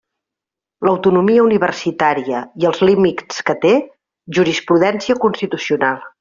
L'autonomia 0.87 1.43
universitària 1.49 2.41
i 2.63 2.67
els 2.71 2.81
límits 2.91 3.45
que 3.51 3.57
té: 3.67 3.75
jurisprudència 4.39 5.19
constitucional. 5.29 6.03